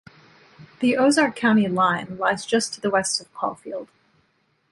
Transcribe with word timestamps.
The 0.79 0.97
Ozark 0.97 1.35
County 1.35 1.67
line 1.67 2.17
lies 2.17 2.43
just 2.43 2.73
to 2.73 2.81
the 2.81 2.89
west 2.89 3.21
of 3.21 3.31
Caulfield. 3.35 3.87